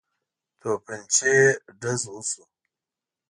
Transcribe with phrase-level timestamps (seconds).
[0.59, 1.35] توپنچې
[1.81, 2.43] ډز وشو.